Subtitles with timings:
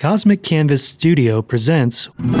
[0.00, 2.32] Cosmic Canvas Studio presents We're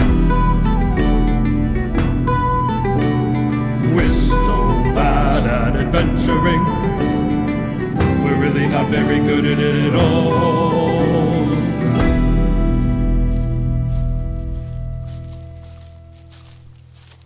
[4.14, 4.56] so
[4.94, 6.64] bad at adventuring.
[8.24, 10.40] We're really not very good at it at all.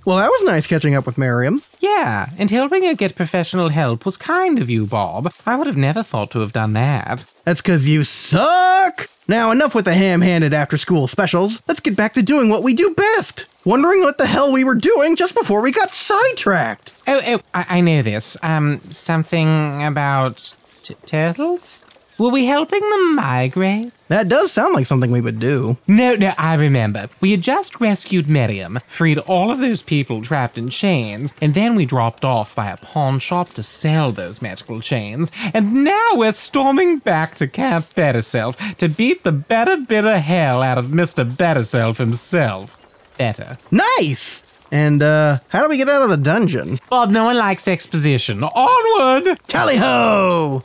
[0.05, 1.63] Well, that was nice catching up with Miriam.
[1.85, 5.33] Yeah, and helping her get professional help was kind of you, Bob.
[5.45, 7.25] I would have never thought to have done that.
[7.45, 9.09] That's because you suck!
[9.29, 11.61] Now, enough with the ham handed after school specials.
[11.69, 14.75] Let's get back to doing what we do best wondering what the hell we were
[14.75, 16.93] doing just before we got sidetracked.
[17.07, 18.37] Oh, oh, I, I know this.
[18.43, 21.84] Um, something about t- turtles?
[22.17, 23.93] Were we helping them migrate?
[24.07, 25.79] That does sound like something we would do.
[25.89, 27.09] No, no, I remember.
[27.21, 31.75] We had just rescued Miriam, freed all of those people trapped in chains, and then
[31.75, 35.33] we dropped off by a pawn shop to sell those magical chains.
[35.53, 40.63] And now we're storming back to Camp Betterself to beat the better bit of hell
[40.63, 41.25] out of Mr.
[41.29, 42.79] Betterself himself.
[43.19, 43.59] Better.
[43.73, 44.45] Nice!
[44.71, 46.79] And, uh, how do we get out of the dungeon?
[46.91, 48.45] Bob, no one likes exposition.
[48.45, 49.41] Onward!
[49.49, 50.63] Tally ho!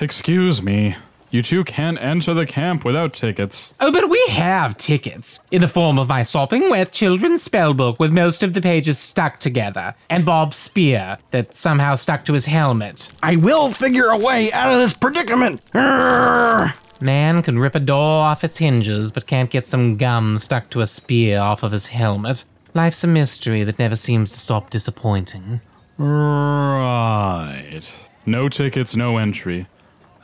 [0.00, 0.96] Excuse me.
[1.30, 3.72] You two can't enter the camp without tickets.
[3.80, 8.12] Oh, but we have tickets in the form of my sopping wet children's spellbook with
[8.12, 13.10] most of the pages stuck together, and Bob's spear that somehow stuck to his helmet.
[13.22, 15.64] I will figure a way out of this predicament.
[15.72, 16.76] Urgh.
[17.00, 20.82] Man can rip a door off its hinges, but can't get some gum stuck to
[20.82, 22.44] a spear off of his helmet.
[22.74, 25.62] Life's a mystery that never seems to stop disappointing.
[25.96, 27.80] Right.
[28.24, 29.66] No tickets, no entry.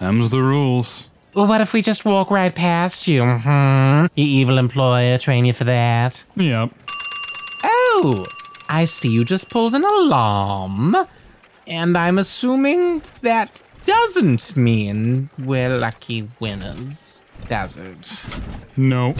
[0.01, 1.09] Them's the rules.
[1.35, 3.23] Well, what if we just walk right past you?
[3.25, 4.07] Hmm?
[4.15, 6.25] You evil employer, train you for that.
[6.37, 6.71] Yep.
[7.65, 8.25] Oh,
[8.69, 10.97] I see you just pulled an alarm.
[11.67, 18.27] And I'm assuming that doesn't mean we're lucky winners, does it?
[18.77, 19.15] No.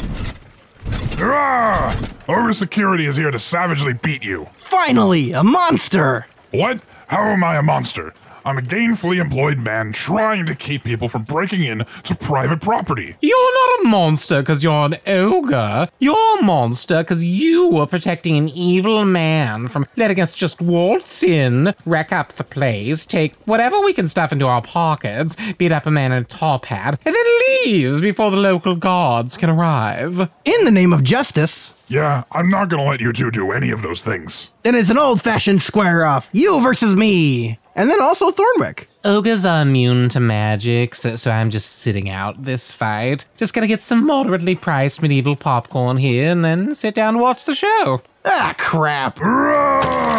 [1.17, 1.95] Hurrah!
[2.29, 4.47] Over security is here to savagely beat you.
[4.57, 6.27] Finally, a monster!
[6.53, 6.81] What?
[7.09, 8.15] How am I a monster?
[8.49, 13.15] I'm a gainfully employed man trying to keep people from breaking in to private property.
[13.21, 15.87] You're not a monster because you're an ogre.
[15.99, 21.23] You're a monster because you were protecting an evil man from letting us just waltz
[21.23, 25.85] in, wreck up the place, take whatever we can stuff into our pockets, beat up
[25.85, 30.31] a man in a top hat, and then leave before the local guards can arrive.
[30.47, 31.75] In the name of justice.
[31.89, 34.51] Yeah, I'm not gonna let you two do any of those things.
[34.63, 36.31] Then it's an old fashioned square off.
[36.33, 37.59] You versus me.
[37.79, 38.89] And then also Thornwick.
[39.05, 39.23] Are
[39.63, 43.25] immune to magic, so, so I'm just sitting out this fight.
[43.37, 47.45] Just gonna get some moderately priced medieval popcorn here and then sit down and watch
[47.45, 48.03] the show.
[48.25, 49.19] Ah, crap.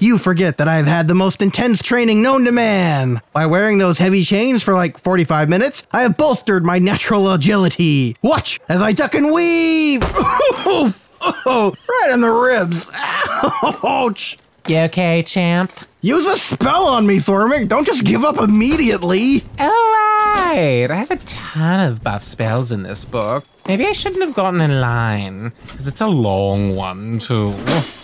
[0.00, 3.20] You forget that I've had the most intense training known to man.
[3.32, 8.16] By wearing those heavy chains for like 45 minutes, I have bolstered my natural agility.
[8.22, 10.00] Watch as I duck and weave.
[10.04, 10.92] Oh,
[11.88, 12.90] right in the ribs.
[13.84, 14.36] Ouch.
[14.68, 15.72] You okay, champ?
[16.02, 17.68] Use a spell on me, Thornwick.
[17.68, 19.42] Don't just give up immediately.
[19.58, 23.46] Alright, I have a ton of buff spells in this book.
[23.66, 27.52] Maybe I shouldn't have gotten in line, because it's a long one, too.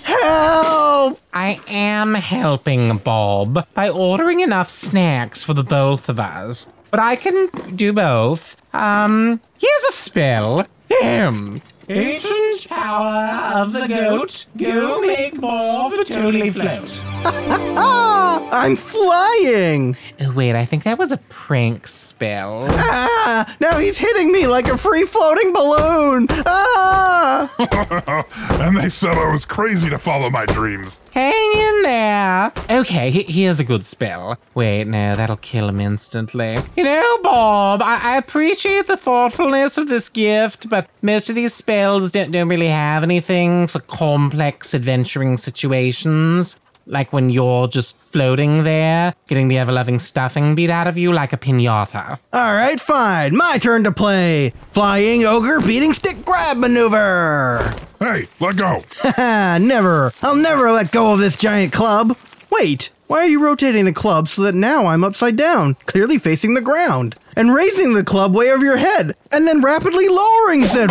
[0.04, 1.20] Help!
[1.34, 6.70] I am helping Bob by ordering enough snacks for the both of us.
[6.90, 8.56] But I can do both.
[8.72, 10.66] Um, here's a spell.
[10.88, 11.60] Him.
[11.88, 14.46] Ancient power of the goat.
[14.56, 17.02] Go make Bob totally float.
[18.52, 19.96] I'm flying.
[20.20, 22.66] Oh, wait, I think that was a prank spell.
[22.70, 26.26] Ah, now he's hitting me like a free floating balloon.
[26.30, 27.52] Ah!
[28.60, 30.98] and they said I was crazy to follow my dreams.
[31.12, 32.52] Hang in there.
[32.70, 34.38] Okay, he- here's a good spell.
[34.54, 36.56] Wait, no, that'll kill him instantly.
[36.76, 41.54] You know, Bob, I, I appreciate the thoughtfulness of this gift, but most of these
[41.54, 46.60] spells don't, don't really have anything for complex adventuring situations.
[46.86, 51.12] Like when you're just floating there, getting the ever loving stuffing beat out of you
[51.12, 52.18] like a pinata.
[52.32, 53.34] All right, fine.
[53.36, 54.50] My turn to play.
[54.72, 57.58] Flying ogre beating stick grab maneuver.
[57.98, 58.82] Hey, let go.
[58.98, 60.12] Haha, never.
[60.22, 62.16] I'll never let go of this giant club.
[62.50, 66.54] Wait, why are you rotating the club so that now I'm upside down, clearly facing
[66.54, 70.90] the ground, and raising the club way over your head, and then rapidly lowering said.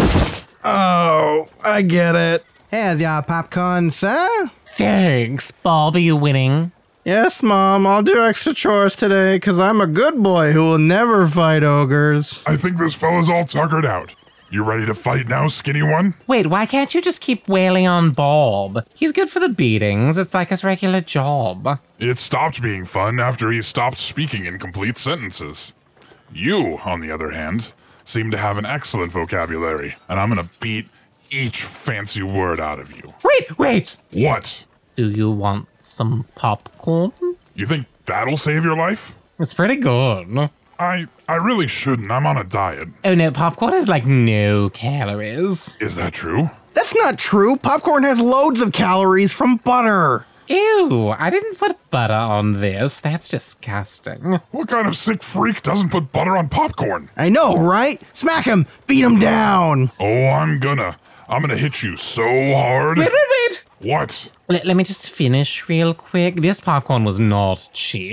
[0.64, 2.46] Oh, I get it.
[2.72, 4.50] Here's your popcorn, sir.
[4.76, 5.96] Thanks, Bob.
[5.96, 6.72] Are you winning?
[7.06, 11.28] Yes, Mom, I'll do extra chores today because I'm a good boy who will never
[11.28, 12.42] fight ogres.
[12.48, 14.16] I think this fella's all tuckered out.
[14.50, 16.16] You ready to fight now, skinny one?
[16.28, 18.86] Wait, why can't you just keep wailing on Bob?
[18.96, 20.18] He's good for the beatings.
[20.18, 21.80] It's like his regular job.
[22.00, 25.74] It stopped being fun after he stopped speaking in complete sentences.
[26.34, 27.74] You, on the other hand,
[28.06, 30.88] seem to have an excellent vocabulary, and I'm gonna beat
[31.34, 33.04] each fancy word out of you.
[33.24, 33.98] Wait, wait.
[34.12, 34.66] What?
[34.96, 37.12] Do you want some popcorn?
[37.56, 39.16] You think that'll save your life?
[39.40, 40.50] It's pretty good.
[40.80, 42.12] I I really shouldn't.
[42.12, 42.90] I'm on a diet.
[43.04, 45.78] Oh no, popcorn has like no calories.
[45.82, 46.50] Is that true?
[46.74, 47.58] That's not true.
[47.58, 50.26] Popcorn has loads of calories from butter.
[50.48, 53.00] Ew, I didn't put butter on this.
[53.00, 54.40] That's disgusting.
[54.52, 57.10] What kind of sick freak doesn't put butter on popcorn?
[57.16, 58.02] I know, right?
[58.14, 59.92] Smack him, beat him down.
[60.00, 60.98] Oh, I'm gonna.
[61.30, 62.24] I'm gonna hit you so
[62.54, 62.98] hard.
[62.98, 63.66] Wait, wait, wait.
[63.80, 64.32] What?
[64.50, 66.42] Let, let me just finish real quick.
[66.42, 68.12] This popcorn was not cheap.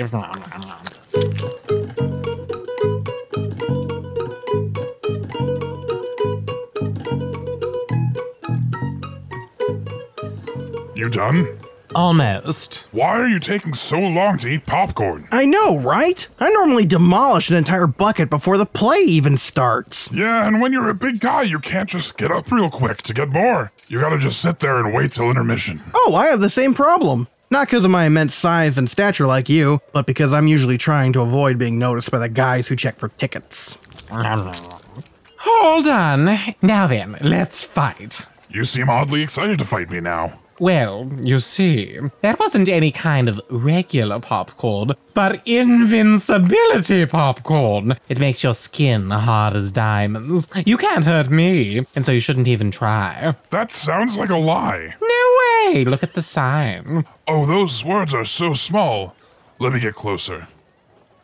[10.95, 11.59] You done?
[11.95, 12.87] Almost.
[12.93, 15.27] Why are you taking so long to eat popcorn?
[15.31, 16.27] I know, right?
[16.39, 20.09] I normally demolish an entire bucket before the play even starts.
[20.13, 23.15] Yeah, and when you're a big guy, you can't just get up real quick to
[23.15, 23.73] get more.
[23.89, 25.81] You gotta just sit there and wait till intermission.
[25.95, 27.29] Oh, I have the same problem.
[27.51, 31.13] Not because of my immense size and stature like you, but because I'm usually trying
[31.15, 33.77] to avoid being noticed by the guys who check for tickets.
[34.09, 36.39] Hold on.
[36.63, 38.27] Now then, let's fight.
[38.49, 40.39] You seem oddly excited to fight me now.
[40.61, 47.97] Well, you see, that wasn't any kind of regular popcorn, but invincibility popcorn.
[48.11, 50.51] It makes your skin hard as diamonds.
[50.67, 53.35] You can't hurt me, and so you shouldn't even try.
[53.49, 54.95] That sounds like a lie.
[55.01, 55.87] No way!
[55.87, 57.07] Look at the sign.
[57.27, 59.17] Oh, those words are so small.
[59.59, 60.47] Let me get closer.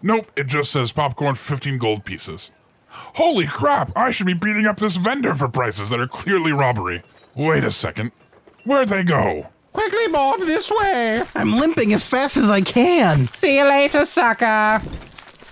[0.00, 2.52] Nope, it just says popcorn 15 gold pieces.
[2.88, 7.02] Holy crap, I should be beating up this vendor for prices that are clearly robbery.
[7.34, 8.12] Wait a second.
[8.66, 9.46] Where'd they go?
[9.72, 11.22] Quickly, Bob, this way.
[11.36, 13.28] I'm limping as fast as I can.
[13.28, 14.82] See you later, sucker.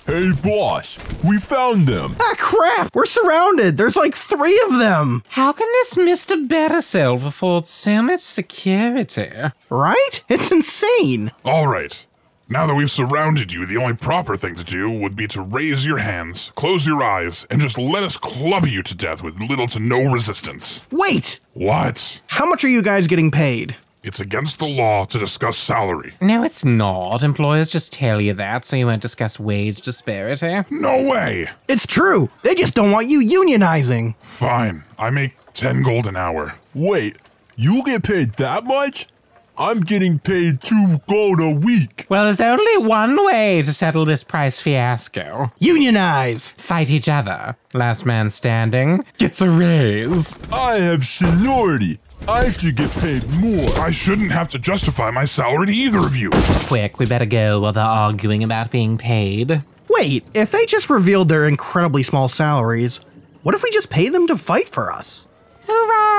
[0.05, 2.16] Hey, boss, we found them.
[2.19, 2.93] Ah, crap!
[2.93, 3.76] We're surrounded.
[3.76, 5.22] There's like three of them.
[5.28, 6.49] How can this Mr.
[6.49, 9.31] Betterself afford so much security?
[9.70, 10.22] Right?
[10.28, 11.31] It's insane.
[11.44, 12.05] All right.
[12.46, 15.87] Now that we've surrounded you, the only proper thing to do would be to raise
[15.87, 19.67] your hands, close your eyes, and just let us club you to death with little
[19.69, 20.82] to no resistance.
[20.91, 21.41] Wait!
[21.55, 22.20] What?
[22.26, 23.76] How much are you guys getting paid?
[24.02, 26.12] It's against the law to discuss salary.
[26.20, 27.23] No, it's not.
[27.23, 30.69] Employers just tell you that so you won't discuss wage disparity.
[30.70, 31.49] No way!
[31.67, 32.29] It's true.
[32.43, 34.17] They just don't want you unionizing.
[34.19, 36.56] Fine, I make 10 gold an hour.
[36.75, 37.17] Wait,
[37.56, 39.08] you get paid that much?
[39.56, 42.06] I'm getting paid two gold a week.
[42.09, 46.49] Well, there's only one way to settle this price fiasco Unionize.
[46.56, 47.56] fight each other.
[47.73, 50.41] Last man standing gets a raise.
[50.53, 52.01] I have seniority.
[52.27, 53.69] I should get paid more.
[53.79, 56.31] I shouldn't have to justify my salary to either of you.
[56.67, 59.62] Quick, we better go while they're arguing about being paid.
[59.89, 63.00] Wait, if they just revealed their incredibly small salaries,
[63.43, 65.29] what if we just pay them to fight for us?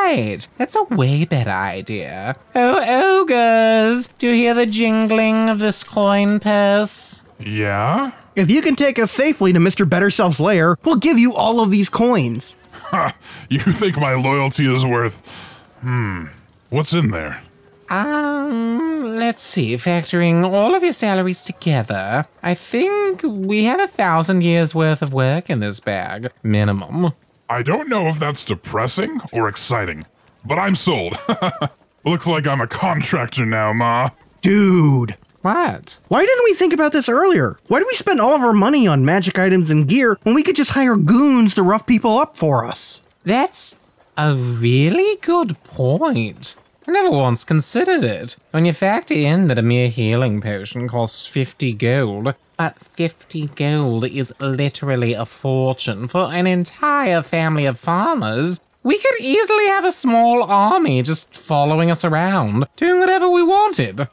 [0.05, 2.35] All right, that's a way better idea.
[2.53, 7.25] Oh, ogres, do you hear the jingling of this coin purse?
[7.39, 8.11] Yeah?
[8.35, 9.89] If you can take us safely to Mr.
[9.89, 12.55] Better Self's lair, we'll give you all of these coins.
[12.71, 13.15] Ha!
[13.49, 15.57] You think my loyalty is worth.
[15.81, 16.25] Hmm.
[16.69, 17.41] What's in there?
[17.89, 24.43] Um, let's see, factoring all of your salaries together, I think we have a thousand
[24.43, 27.11] years worth of work in this bag, minimum.
[27.49, 30.05] I don't know if that's depressing or exciting,
[30.45, 31.15] but I'm sold.
[32.05, 34.09] Looks like I'm a contractor now, Ma.
[34.41, 35.99] Dude, What?
[36.07, 37.57] why didn't we think about this earlier?
[37.67, 40.43] Why do we spend all of our money on magic items and gear when we
[40.43, 43.01] could just hire goons to rough people up for us?
[43.23, 43.77] That's
[44.17, 46.55] a really good point.
[46.87, 48.37] I never once considered it.
[48.51, 54.05] When you factor in that a mere healing potion costs 50 gold, but 50 gold
[54.05, 59.91] is literally a fortune for an entire family of farmers, we could easily have a
[59.91, 64.07] small army just following us around, doing whatever we wanted.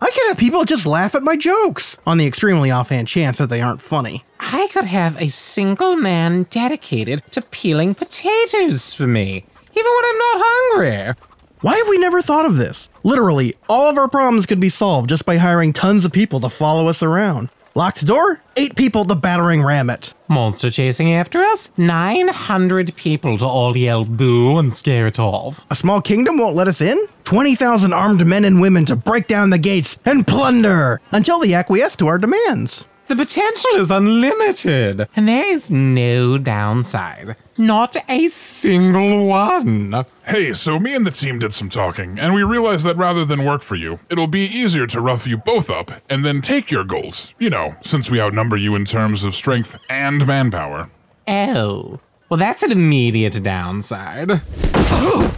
[0.00, 3.48] I could have people just laugh at my jokes, on the extremely offhand chance that
[3.48, 4.24] they aren't funny.
[4.40, 10.18] I could have a single man dedicated to peeling potatoes for me, even when I'm
[10.18, 11.14] not hungry.
[11.60, 12.90] Why have we never thought of this?
[13.02, 16.50] Literally, all of our problems could be solved just by hiring tons of people to
[16.50, 17.48] follow us around.
[17.76, 20.14] Locked door, eight people to battering ram it.
[20.28, 21.76] Monster chasing after us?
[21.76, 25.60] 900 people to all yell boo and scare it off.
[25.72, 27.08] A small kingdom won't let us in?
[27.24, 31.96] 20,000 armed men and women to break down the gates and plunder until they acquiesce
[31.96, 32.84] to our demands.
[33.06, 37.36] The potential is unlimited, and there is no downside.
[37.58, 40.06] Not a single one.
[40.24, 43.44] Hey, so me and the team did some talking, and we realized that rather than
[43.44, 46.82] work for you, it'll be easier to rough you both up and then take your
[46.82, 47.34] gold.
[47.38, 50.88] You know, since we outnumber you in terms of strength and manpower.
[51.28, 52.00] Oh.
[52.30, 54.30] Well, that's an immediate downside.
[54.30, 54.40] Ow!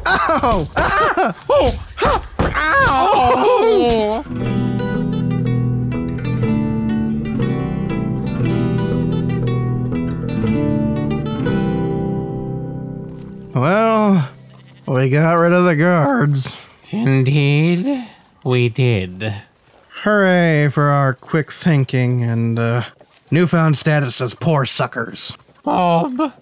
[0.06, 0.70] Ah!
[0.76, 1.44] Ah!
[1.50, 1.84] Oh!
[1.96, 3.02] ha, ah!
[3.02, 4.24] Ow!
[4.24, 4.24] Oh!
[4.28, 4.52] Oh.
[13.56, 14.28] Well,
[14.86, 16.52] we got rid of the guards.
[16.90, 18.06] Indeed,
[18.44, 19.34] we did.
[20.02, 22.82] Hooray for our quick thinking and uh,
[23.30, 25.34] newfound status as poor suckers.
[25.64, 26.34] Bob,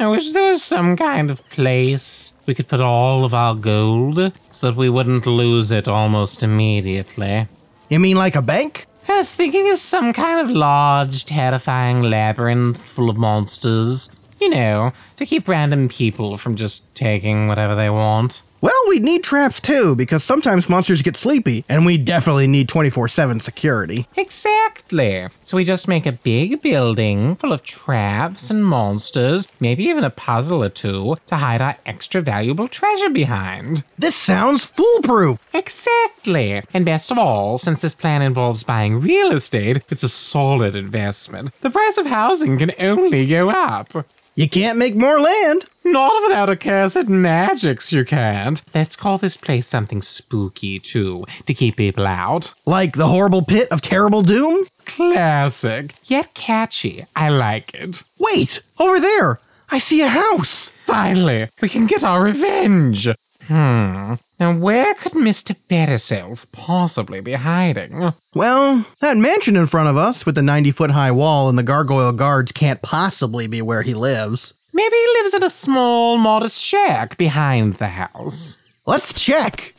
[0.00, 4.32] I wish there was some kind of place we could put all of our gold
[4.52, 7.46] so that we wouldn't lose it almost immediately.
[7.90, 8.86] You mean like a bank?
[9.06, 14.10] I was thinking of some kind of large, terrifying labyrinth full of monsters.
[14.40, 18.42] You know, to keep random people from just taking whatever they want.
[18.60, 23.08] Well, we need traps too, because sometimes monsters get sleepy, and we definitely need 24
[23.08, 24.06] 7 security.
[24.16, 25.26] Exactly.
[25.44, 30.08] So we just make a big building full of traps and monsters, maybe even a
[30.08, 33.84] puzzle or two to hide our extra valuable treasure behind.
[33.98, 35.38] This sounds foolproof!
[35.52, 36.62] Exactly.
[36.72, 41.50] And best of all, since this plan involves buying real estate, it's a solid investment.
[41.60, 43.92] The price of housing can only go up.
[44.36, 45.66] You can't make more land!
[45.84, 48.60] Not without a curse at magics, you can't.
[48.74, 52.52] Let's call this place something spooky, too, to keep people out.
[52.66, 54.66] Like the horrible pit of terrible doom?
[54.86, 57.06] Classic, yet catchy.
[57.14, 58.02] I like it.
[58.18, 58.60] Wait!
[58.80, 59.38] Over there!
[59.70, 60.72] I see a house!
[60.84, 63.08] Finally, we can get our revenge.
[63.46, 64.14] Hmm.
[64.40, 65.54] Now, where could Mr.
[65.68, 68.12] Betterself possibly be hiding?
[68.34, 71.62] Well, that mansion in front of us with the 90 foot high wall and the
[71.62, 74.54] gargoyle guards can't possibly be where he lives.
[74.72, 78.62] Maybe he lives in a small, modest shack behind the house.
[78.86, 79.74] Let's check!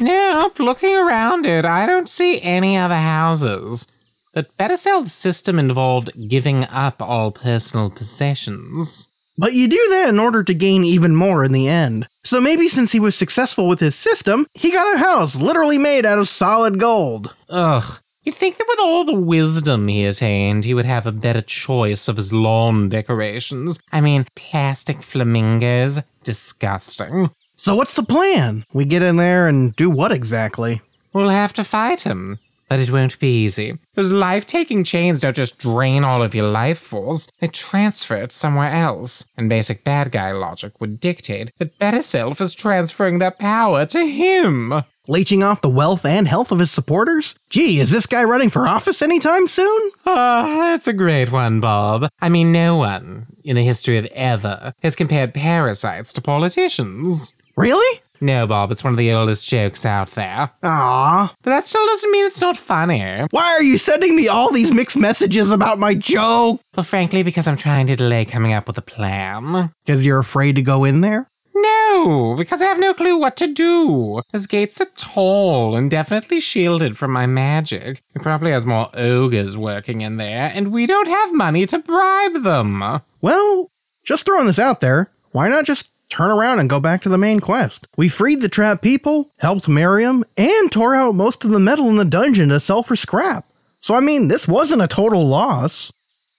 [0.00, 3.90] Nope, looking around it, I don't see any other houses.
[4.34, 9.10] But Betterself's system involved giving up all personal possessions.
[9.38, 12.08] But you do that in order to gain even more in the end.
[12.24, 16.04] So maybe since he was successful with his system, he got a house literally made
[16.04, 17.32] out of solid gold.
[17.48, 18.00] Ugh.
[18.24, 22.08] You'd think that with all the wisdom he attained, he would have a better choice
[22.08, 23.80] of his lawn decorations.
[23.92, 26.00] I mean, plastic flamingos.
[26.24, 27.30] Disgusting.
[27.56, 28.64] So what's the plan?
[28.72, 30.82] We get in there and do what exactly?
[31.12, 32.38] We'll have to fight him.
[32.68, 33.74] But it won't be easy.
[33.94, 38.30] Those life taking chains don't just drain all of your life force, they transfer it
[38.30, 39.26] somewhere else.
[39.36, 44.06] And basic bad guy logic would dictate that Better Self is transferring that power to
[44.06, 44.84] him.
[45.10, 47.34] Leeching off the wealth and health of his supporters?
[47.48, 49.90] Gee, is this guy running for office anytime soon?
[50.04, 52.10] Ah, that's a great one, Bob.
[52.20, 57.34] I mean, no one in the history of ever has compared parasites to politicians.
[57.56, 58.02] Really?
[58.20, 60.50] No, Bob, it's one of the oldest jokes out there.
[60.62, 61.34] Ah.
[61.42, 63.26] But that still doesn't mean it's not funny.
[63.30, 66.60] Why are you sending me all these mixed messages about my joke?
[66.76, 69.72] Well, frankly, because I'm trying to delay coming up with a plan.
[69.84, 71.26] Because you're afraid to go in there?
[71.54, 74.22] No, because I have no clue what to do.
[74.30, 78.00] His gates are tall and definitely shielded from my magic.
[78.12, 82.44] He probably has more ogres working in there, and we don't have money to bribe
[82.44, 83.00] them.
[83.20, 83.68] Well,
[84.04, 87.18] just throwing this out there, why not just turn around and go back to the
[87.18, 87.86] main quest?
[87.96, 91.96] We freed the trapped people, helped Miriam, and tore out most of the metal in
[91.96, 93.44] the dungeon to sell for scrap.
[93.80, 95.92] So, I mean, this wasn't a total loss.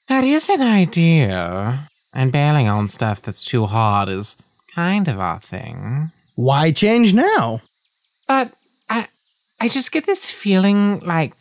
[0.08, 1.90] That is an idea.
[2.14, 4.38] And bailing on stuff that's too hard is
[4.76, 6.12] kind of our thing.
[6.36, 7.62] Why change now?
[8.28, 8.54] But
[8.90, 9.08] I
[9.60, 11.34] I just get this feeling like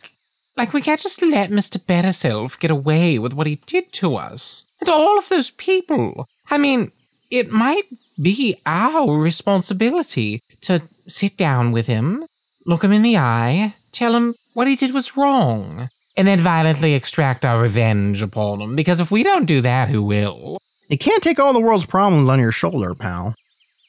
[0.57, 1.77] like we can't just let Mr.
[1.79, 4.65] Betterself get away with what he did to us.
[4.79, 6.27] And all of those people.
[6.51, 6.91] I mean,
[7.31, 7.85] it might
[8.21, 12.25] be our responsibility to sit down with him,
[12.65, 16.93] look him in the eye, tell him what he did was wrong, and then violently
[16.93, 18.75] extract our revenge upon him.
[18.75, 20.59] Because if we don't do that, who will?
[20.89, 23.35] You can't take all the world's problems on your shoulder, pal.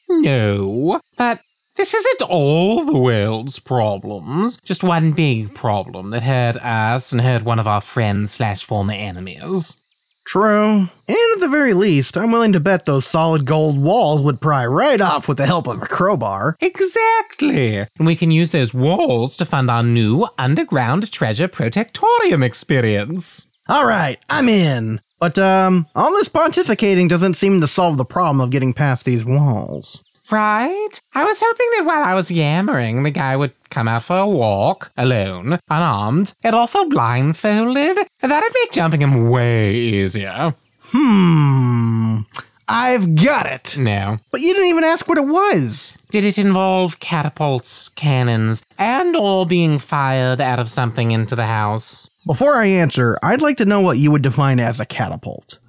[0.07, 1.39] No, but
[1.77, 4.59] this isn't all the world's problems.
[4.61, 8.93] Just one big problem that hurt us and hurt one of our friends slash former
[8.93, 9.81] enemies.
[10.25, 10.87] True.
[11.07, 14.65] And at the very least, I'm willing to bet those solid gold walls would pry
[14.65, 16.55] right off with the help of a crowbar.
[16.61, 17.77] Exactly.
[17.77, 23.49] And we can use those walls to fund our new underground treasure protectorium experience.
[23.67, 24.99] All right, I'm in.
[25.19, 29.23] But, um, all this pontificating doesn't seem to solve the problem of getting past these
[29.23, 30.03] walls.
[30.31, 31.01] Right?
[31.13, 34.27] I was hoping that while I was yammering, the guy would come out for a
[34.27, 37.97] walk, alone, unarmed, and also blindfolded.
[38.21, 40.53] And that'd make jumping him way easier.
[40.85, 42.19] Hmm.
[42.67, 43.77] I've got it.
[43.77, 44.19] No.
[44.31, 45.93] But you didn't even ask what it was.
[46.09, 52.09] Did it involve catapults, cannons, and all being fired out of something into the house?
[52.25, 55.59] Before I answer, I'd like to know what you would define as a catapult.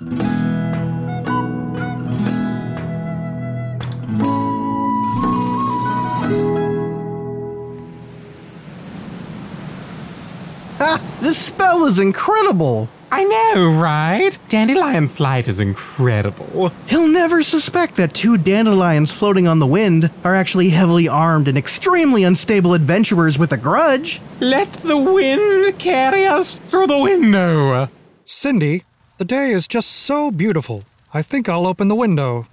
[11.20, 12.88] This spell is incredible!
[13.12, 14.38] I know, right?
[14.48, 16.72] Dandelion flight is incredible.
[16.86, 21.58] He'll never suspect that two dandelions floating on the wind are actually heavily armed and
[21.58, 24.20] extremely unstable adventurers with a grudge.
[24.40, 27.90] Let the wind carry us through the window.
[28.24, 28.84] Cindy,
[29.18, 30.84] the day is just so beautiful.
[31.12, 32.46] I think I'll open the window.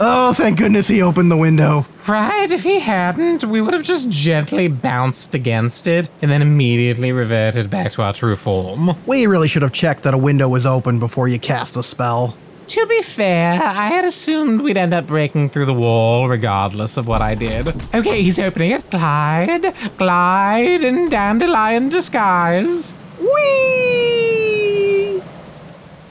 [0.00, 1.86] Oh, thank goodness he opened the window.
[2.06, 7.12] Right, if he hadn't, we would have just gently bounced against it and then immediately
[7.12, 8.96] reverted back to our true form.
[9.06, 12.36] We really should have checked that a window was open before you cast a spell.
[12.68, 17.06] To be fair, I had assumed we'd end up breaking through the wall regardless of
[17.06, 17.68] what I did.
[17.94, 18.90] Okay, he's opening it.
[18.90, 22.92] Glide, glide in dandelion disguise.
[23.20, 24.53] Whee!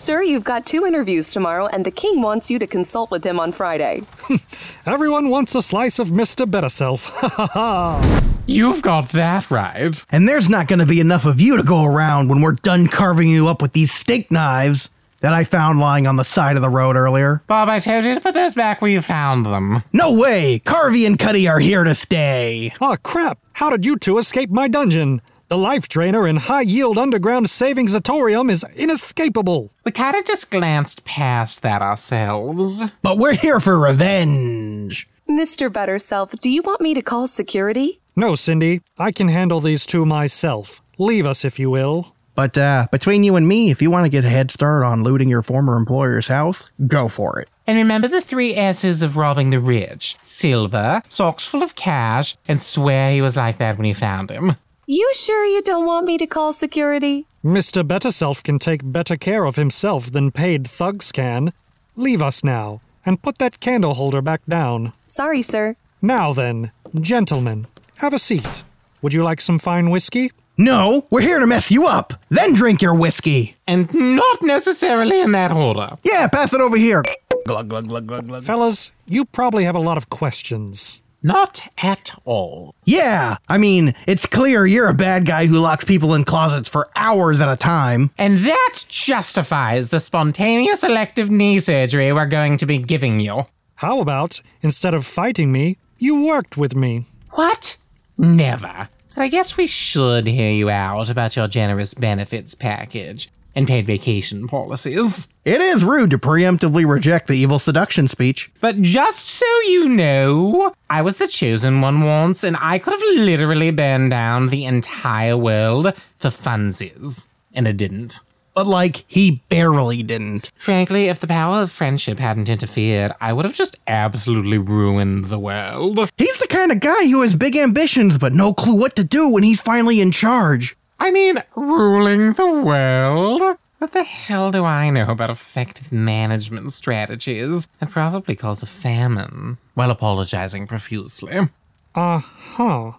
[0.03, 3.39] Sir, you've got two interviews tomorrow, and the king wants you to consult with him
[3.39, 4.01] on Friday.
[4.85, 6.49] Everyone wants a slice of Mr.
[6.49, 7.05] Better Self.
[7.23, 8.21] Ha ha ha.
[8.45, 10.05] You've got that right.
[10.11, 12.87] And there's not going to be enough of you to go around when we're done
[12.89, 14.89] carving you up with these steak knives
[15.21, 17.41] that I found lying on the side of the road earlier.
[17.47, 19.83] Bob, I told you to put those back where you found them.
[19.93, 20.61] No way!
[20.65, 22.73] Carvey and Cuddy are here to stay!
[22.81, 23.39] Aw, crap!
[23.53, 25.21] How did you two escape my dungeon?
[25.53, 29.71] The life drainer in high yield underground savings atorium is inescapable.
[29.83, 32.81] We kind of just glanced past that ourselves.
[33.03, 35.07] But we're here for revenge!
[35.29, 35.71] Mr.
[35.71, 38.01] Better Self, do you want me to call security?
[38.15, 40.81] No, Cindy, I can handle these two myself.
[40.97, 42.15] Leave us, if you will.
[42.33, 45.03] But uh, between you and me, if you want to get a head start on
[45.03, 47.51] looting your former employer's house, go for it.
[47.67, 52.59] And remember the three S's of robbing the rich silver, socks full of cash, and
[52.59, 54.57] swear he was like that when you found him.
[54.85, 57.25] You sure you don't want me to call security?
[57.41, 57.87] Mr.
[57.87, 61.53] Better Self can take better care of himself than paid thugs can.
[61.95, 64.91] Leave us now, and put that candle holder back down.
[65.07, 65.77] Sorry, sir.
[66.01, 67.67] Now then, gentlemen,
[67.99, 68.63] have a seat.
[69.01, 70.33] Would you like some fine whiskey?
[70.57, 72.13] No, we're here to mess you up.
[72.29, 73.55] Then drink your whiskey.
[73.65, 75.97] And not necessarily in that order.
[76.03, 77.03] Yeah, pass it over here.
[77.45, 78.43] Glug, glug, glug, glug, glug.
[78.43, 81.01] Fellas, you probably have a lot of questions.
[81.23, 82.75] Not at all.
[82.83, 86.89] Yeah, I mean, it's clear you're a bad guy who locks people in closets for
[86.97, 88.11] hours at a time.
[88.17, 93.45] And that justifies the spontaneous elective knee surgery we're going to be giving you.
[93.75, 97.07] How about, instead of fighting me, you worked with me?
[97.31, 97.77] What?
[98.17, 98.89] Never.
[99.15, 103.85] But I guess we should hear you out about your generous benefits package and paid
[103.85, 105.27] vacation policies.
[105.45, 108.51] It is rude to preemptively reject the evil seduction speech.
[108.61, 113.17] But just so you know, I was the chosen one once, and I could have
[113.17, 117.27] literally burned down the entire world for funsies.
[117.53, 118.19] And it didn't.
[118.55, 120.51] But, like, he barely didn't.
[120.59, 125.39] Frankly, if the power of friendship hadn't interfered, I would have just absolutely ruined the
[125.39, 126.07] world.
[126.17, 129.27] He's the kind of guy who has big ambitions but no clue what to do
[129.27, 130.77] when he's finally in charge.
[131.03, 133.41] I mean, ruling the world?
[133.79, 137.67] What the hell do I know about effective management strategies?
[137.81, 141.49] That probably cause a famine, while apologizing profusely.
[141.93, 142.93] Uh huh.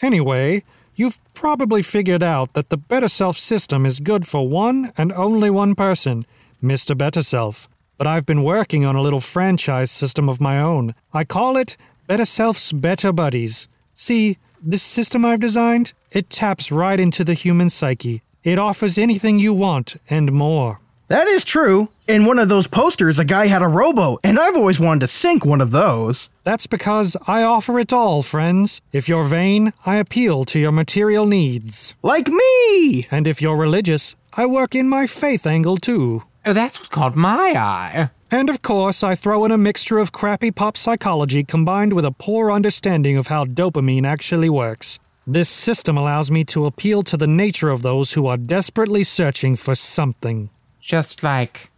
[0.00, 5.12] Anyway, you've probably figured out that the Better Self system is good for one and
[5.12, 6.24] only one person,
[6.64, 6.96] Mr.
[6.96, 7.68] Better Self.
[7.98, 10.94] But I've been working on a little franchise system of my own.
[11.12, 13.68] I call it Better Self's Better Buddies.
[13.92, 18.22] See, this system I've designed, it taps right into the human psyche.
[18.42, 20.80] It offers anything you want and more.
[21.08, 21.88] That is true.
[22.06, 25.08] In one of those posters, a guy had a robo, and I've always wanted to
[25.08, 26.28] sink one of those.
[26.44, 28.80] That's because I offer it all, friends.
[28.92, 31.96] If you're vain, I appeal to your material needs.
[32.02, 33.08] Like me!
[33.10, 36.22] And if you're religious, I work in my faith angle too.
[36.46, 38.10] Oh, that's what caught my eye.
[38.32, 42.12] And of course, I throw in a mixture of crappy pop psychology combined with a
[42.12, 44.98] poor understanding of how dopamine actually works.
[45.26, 49.56] This system allows me to appeal to the nature of those who are desperately searching
[49.56, 50.50] for something.
[50.80, 51.70] just like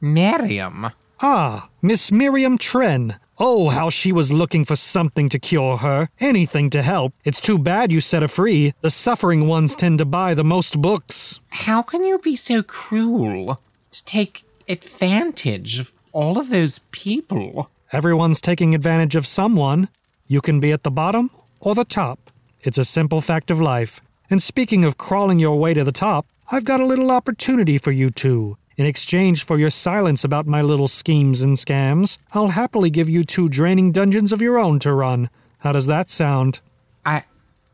[0.00, 0.90] Miriam.
[1.20, 3.18] Ah, Miss Miriam Tren.
[3.38, 7.12] Oh, how she was looking for something to cure her, anything to help.
[7.24, 8.74] It's too bad you set her free.
[8.82, 11.40] The suffering ones tend to buy the most books.
[11.50, 13.60] How can you be so cruel
[13.92, 17.70] to take advantage of all of those people?
[17.92, 19.88] Everyone's taking advantage of someone.
[20.26, 22.30] You can be at the bottom or the top.
[22.60, 24.00] It's a simple fact of life.
[24.30, 27.90] And speaking of crawling your way to the top, I've got a little opportunity for
[27.90, 28.56] you two.
[28.76, 33.24] In exchange for your silence about my little schemes and scams, I'll happily give you
[33.24, 35.28] two draining dungeons of your own to run.
[35.58, 36.60] How does that sound?
[37.04, 37.24] I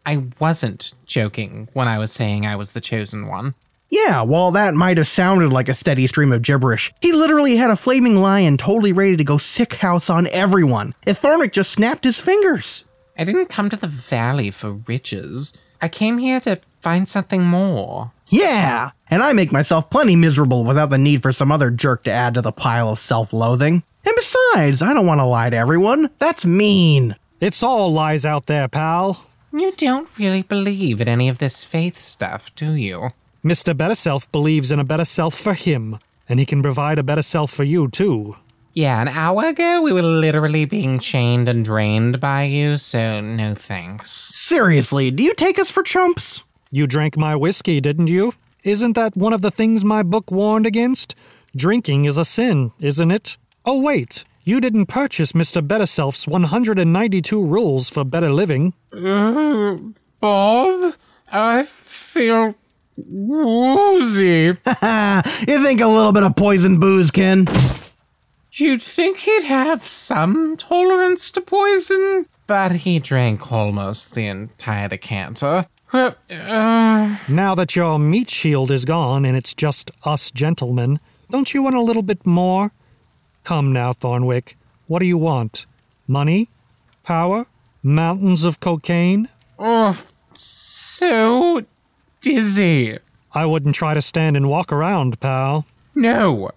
[0.05, 3.55] I wasn't joking when I was saying I was the chosen one.
[3.91, 7.71] Yeah, while that might have sounded like a steady stream of gibberish, he literally had
[7.71, 12.05] a flaming lion totally ready to go sick house on everyone if Thornwick just snapped
[12.05, 12.85] his fingers.
[13.17, 15.57] I didn't come to the valley for riches.
[15.81, 18.13] I came here to find something more.
[18.29, 22.11] Yeah, and I make myself plenty miserable without the need for some other jerk to
[22.11, 23.83] add to the pile of self loathing.
[24.05, 26.11] And besides, I don't want to lie to everyone.
[26.19, 27.17] That's mean.
[27.41, 29.25] It's all lies out there, pal.
[29.53, 33.13] You don't really believe in any of this faith stuff, do you?
[33.45, 33.77] Mr.
[33.77, 35.99] Better Self believes in a better self for him,
[36.29, 38.37] and he can provide a better self for you, too.
[38.75, 43.55] Yeah, an hour ago we were literally being chained and drained by you, so no
[43.55, 44.13] thanks.
[44.35, 46.43] Seriously, do you take us for chumps?
[46.71, 48.35] You drank my whiskey, didn't you?
[48.65, 51.15] Isn't that one of the things my book warned against?
[51.57, 53.37] Drinking is a sin, isn't it?
[53.65, 54.25] Oh, wait.
[54.45, 55.67] You didn't purchase Mr.
[55.67, 58.75] Better Self's 192 rules for better living.
[58.93, 59.77] Uh,
[60.21, 60.95] Bob,
[61.31, 62.55] I feel
[63.07, 64.47] woozy.
[65.47, 67.47] you think a little bit of poison booze, can?
[68.53, 75.67] You'd think he'd have some tolerance to poison, but he drank almost the entire decanter.
[75.93, 80.99] Uh, uh, Now that your meat shield is gone and it's just us gentlemen,
[81.31, 82.73] don't you want a little bit more?
[83.45, 84.57] Come now, Thornwick.
[84.87, 85.67] What do you want?
[86.07, 86.51] Money?
[87.05, 87.47] Power?
[87.83, 89.29] Mountains of cocaine?
[89.59, 89.97] oh,
[90.37, 91.65] so
[92.29, 92.99] dizzy.
[93.33, 95.65] I wouldn't try to stand and walk around, pal.
[95.95, 96.51] No,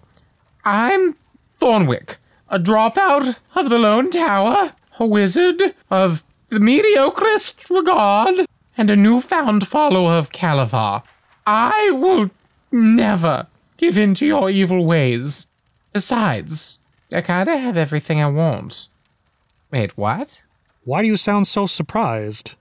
[0.66, 1.16] I'm
[1.54, 2.18] Thornwick,
[2.50, 8.44] a dropout of the Lone Tower, a wizard of the mediocrist regard,
[8.76, 11.04] and a newfound follower of Calavar.
[11.46, 12.30] I will
[12.70, 13.46] never
[13.78, 15.48] give in to your evil ways.
[15.94, 16.80] Besides,
[17.10, 18.88] I kinda have everything I want.
[19.70, 20.42] Wait, what?
[20.84, 22.56] Why do you sound so surprised?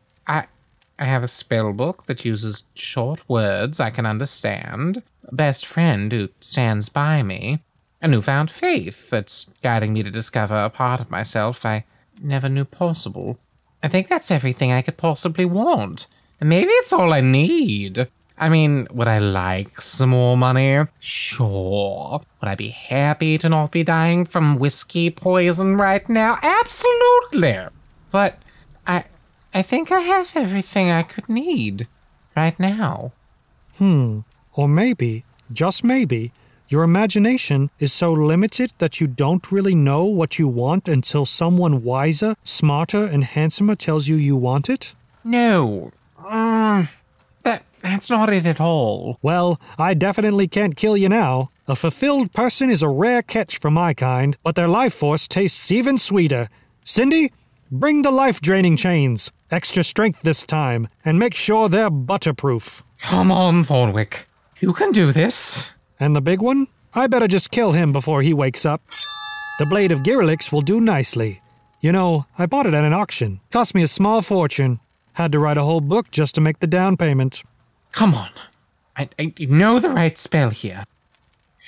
[1.02, 6.12] I have a spell book that uses short words I can understand, a best friend
[6.12, 7.64] who stands by me,
[8.04, 11.86] a newfound faith that's guiding me to discover a part of myself I
[12.22, 13.40] never knew possible.
[13.82, 16.06] I think that's everything I could possibly want.
[16.40, 18.08] Maybe it's all I need.
[18.38, 20.86] I mean, would I like some more money?
[21.00, 22.22] Sure.
[22.42, 26.38] Would I be happy to not be dying from whiskey poison right now?
[26.44, 27.58] Absolutely.
[28.12, 28.38] But
[28.86, 29.06] I
[29.54, 31.88] I think I have everything I could need
[32.36, 33.12] right now.
[33.78, 34.20] Hmm.
[34.54, 36.32] Or maybe, just maybe,
[36.70, 41.84] your imagination is so limited that you don't really know what you want until someone
[41.84, 44.94] wiser, smarter, and handsomer tells you you want it?
[45.24, 45.92] No.
[46.24, 46.88] Mm,
[47.44, 49.18] that that's not it at all.
[49.22, 51.50] Well, I definitely can't kill you now.
[51.68, 55.72] A fulfilled person is a rare catch for my kind, but their life force tastes
[55.72, 56.50] even sweeter.
[56.86, 57.34] Cindy,
[57.70, 59.32] bring the life draining chains.
[59.52, 62.84] Extra strength this time, and make sure they're butterproof.
[63.02, 64.30] Come on, Thornwick.
[64.62, 65.66] You can do this.
[66.00, 66.68] And the big one?
[66.94, 68.82] I better just kill him before he wakes up.
[69.60, 71.42] The blade of Girilix will do nicely.
[71.82, 73.42] You know, I bought it at an auction.
[73.52, 74.80] Cost me a small fortune.
[75.14, 77.44] Had to write a whole book just to make the down payment.
[77.92, 78.30] Come on.
[78.96, 80.86] I, I know the right spell here.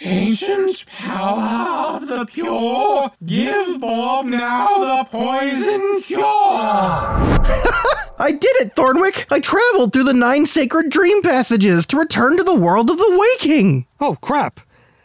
[0.05, 6.21] Ancient power of the pure, give Bob now the poison cure.
[8.19, 9.25] I did it, Thornwick!
[9.31, 13.17] I traveled through the nine sacred dream passages to return to the world of the
[13.39, 13.85] waking!
[14.01, 14.59] Oh, crap.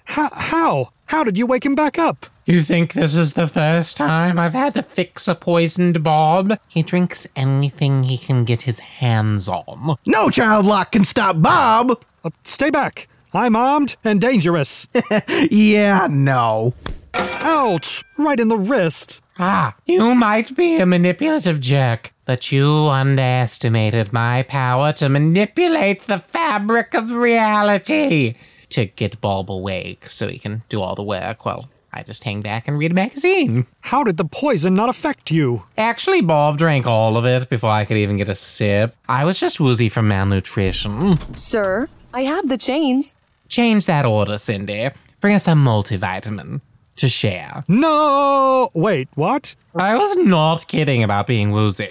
[0.05, 0.31] How?
[0.33, 0.91] How?
[1.07, 2.27] How did you wake him back up?
[2.45, 6.59] You think this is the first time I've had to fix a poisoned Bob?
[6.67, 9.97] He drinks anything he can get his hands on.
[10.07, 12.03] No child lock can stop Bob!
[12.25, 13.07] Uh, stay back.
[13.33, 14.87] I'm armed and dangerous.
[15.51, 16.75] yeah, no.
[17.15, 18.05] Ouch!
[18.17, 19.21] Right in the wrist.
[19.39, 26.19] Ah, you might be a manipulative jerk, but you underestimated my power to manipulate the
[26.19, 28.35] fabric of reality
[28.71, 32.43] to get Bob awake so he can do all the work while I just hang
[32.43, 33.67] back and read a magazine.
[33.81, 35.63] How did the poison not affect you?
[35.77, 38.95] Actually, Bob drank all of it before I could even get a sip.
[39.09, 41.17] I was just woozy from malnutrition.
[41.37, 43.17] Sir, I have the chains.
[43.49, 44.91] Change that order, Cindy.
[45.21, 46.61] Bring us some multivitamin
[46.97, 47.65] to share.
[47.69, 48.71] No!
[48.75, 49.55] Wait, what?
[49.75, 51.89] I was not kidding about being woozy.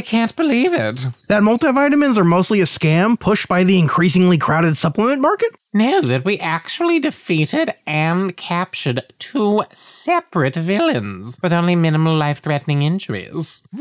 [0.00, 1.06] I can't believe it.
[1.28, 5.50] That multivitamins are mostly a scam pushed by the increasingly crowded supplement market?
[5.74, 12.80] No, that we actually defeated and captured two separate villains with only minimal life threatening
[12.80, 13.62] injuries.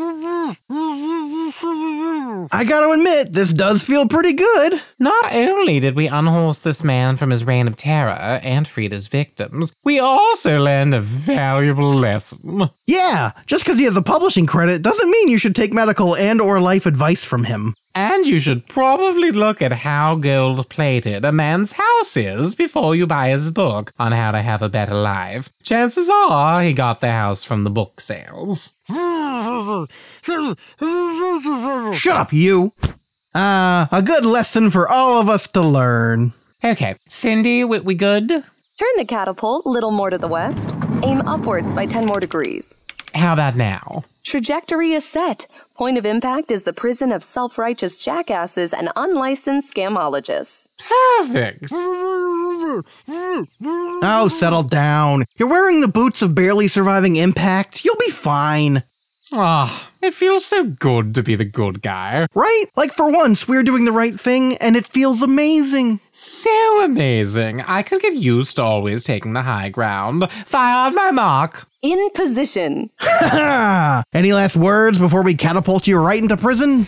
[2.52, 4.82] I gotta admit, this does feel pretty good.
[5.00, 9.08] Not only did we unhorse this man from his reign of terror and freed his
[9.08, 12.70] victims, we also learned a valuable lesson.
[12.88, 16.42] Yeah, just because he has a publishing credit doesn't mean you should take medical and
[16.42, 17.76] or life advice from him.
[18.00, 23.06] And you should probably look at how gold plated a man's house is before you
[23.06, 25.50] buy his book on how to have a better life.
[25.64, 28.78] Chances are he got the house from the book sales.
[31.94, 32.72] Shut up, you.
[33.36, 36.32] Ah, a good lesson for all of us to learn.
[36.64, 38.30] Okay, Cindy, we, we good?
[38.30, 40.74] Turn the catapult a little more to the west.
[41.04, 42.74] Aim upwards by 10 more degrees.
[43.14, 44.06] How about now?
[44.30, 45.48] Trajectory is set.
[45.74, 50.68] Point of impact is the prison of self righteous jackasses and unlicensed scamologists.
[50.78, 51.72] Perfect.
[53.64, 55.26] Oh, settle down.
[55.38, 57.84] You're wearing the boots of barely surviving impact.
[57.84, 58.84] You'll be fine.
[59.34, 62.28] Ah, it feels so good to be the good guy.
[62.36, 62.66] Right?
[62.76, 66.02] Like for once, we're doing the right thing and it feels amazing.
[66.22, 67.62] So amazing.
[67.62, 70.30] I could get used to always taking the high ground.
[70.48, 71.66] Fire on my mark.
[71.82, 72.90] In position.
[74.14, 76.88] Any last words before we catapult you right into prison?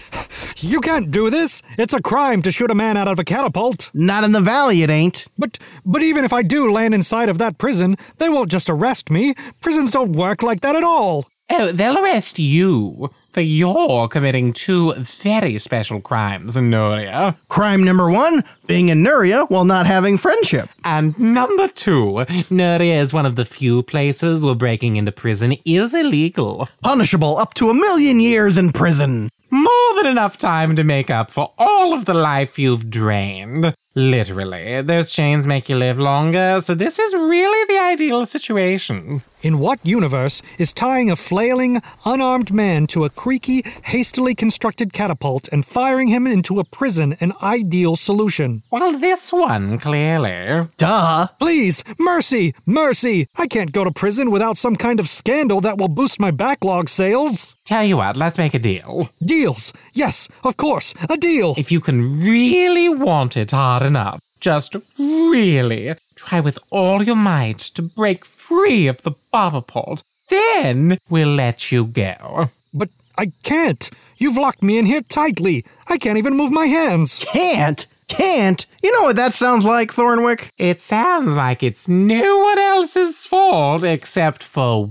[0.58, 1.64] You can't do this.
[1.78, 3.90] It's a crime to shoot a man out of a catapult.
[3.94, 5.26] Not in the valley, it ain't.
[5.38, 9.10] But but even if I do land inside of that prison, they won't just arrest
[9.10, 9.34] me.
[9.62, 11.26] Prisons don't work like that at all.
[11.50, 17.36] Oh, they'll arrest you for you're committing two very special crimes, Nuria.
[17.50, 20.70] Crime number one being in Nuria while not having friendship.
[20.84, 25.94] And number two, Nuria is one of the few places where breaking into prison is
[25.94, 26.68] illegal.
[26.82, 29.30] Punishable up to a million years in prison.
[29.72, 33.74] More than enough time to make up for all of the life you've drained.
[33.94, 39.22] Literally, those chains make you live longer, so this is really the ideal situation.
[39.42, 45.50] In what universe is tying a flailing, unarmed man to a creaky, hastily constructed catapult
[45.52, 48.62] and firing him into a prison an ideal solution?
[48.72, 50.68] Well, this one, clearly.
[50.78, 51.28] Duh.
[51.40, 53.28] Please, mercy, mercy!
[53.36, 56.88] I can't go to prison without some kind of scandal that will boost my backlog
[56.88, 57.56] sales.
[57.66, 59.10] Tell you what, let's make a deal.
[59.26, 59.56] deal.
[59.62, 59.74] Deals!
[59.94, 61.54] Yes, of course, a deal!
[61.58, 67.60] If you can really want it hard enough, just really try with all your might
[67.76, 72.50] to break free of the barber pod, then we'll let you go.
[72.74, 73.90] But I can't.
[74.18, 75.64] You've locked me in here tightly.
[75.88, 77.20] I can't even move my hands.
[77.20, 77.86] Can't?
[78.12, 78.66] Can't?
[78.84, 80.52] You know what that sounds like, Thornwick?
[80.58, 84.86] It sounds like it's no one else's fault except for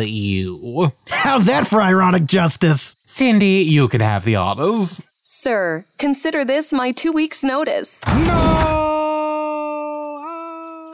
[0.00, 0.92] YOU.
[1.08, 2.96] How's that for ironic justice?
[3.04, 5.02] Cindy, you can have the honors.
[5.22, 8.00] Sir, consider this my two weeks' notice.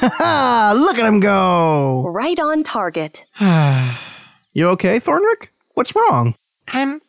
[0.01, 0.73] Ha!
[0.77, 2.09] Look at him go!
[2.09, 3.25] Right on target.
[4.55, 5.51] You okay, Thornwick?
[5.73, 6.35] What's wrong?
[6.69, 7.01] I'm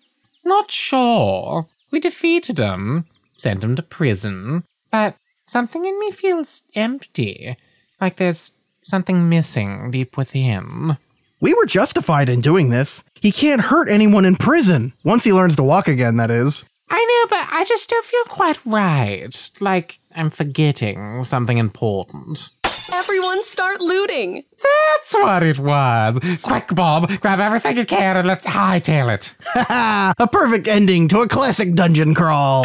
[0.46, 1.68] not sure.
[1.92, 3.04] We defeated him,
[3.44, 5.16] sent him to prison, but
[5.48, 7.56] something in me feels empty.
[8.02, 8.52] Like there's
[8.84, 10.98] something missing deep within.
[11.42, 13.04] We were justified in doing this.
[13.20, 14.94] He can't hurt anyone in prison.
[15.04, 16.66] Once he learns to walk again, that is.
[16.90, 19.52] I know, but I just don't feel quite right.
[19.60, 22.50] Like I'm forgetting something important.
[22.92, 24.44] Everyone start looting.
[24.52, 26.20] That's what it was.
[26.42, 29.36] Quick, Bob, grab everything you can and let's hightail it.
[30.20, 32.64] a perfect ending to a classic dungeon crawl.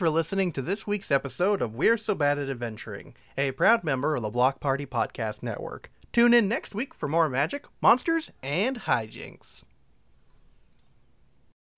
[0.00, 4.16] For listening to this week's episode of We're So Bad at Adventuring, a proud member
[4.16, 5.92] of the Block Party Podcast Network.
[6.10, 9.62] Tune in next week for more magic, monsters, and hijinks.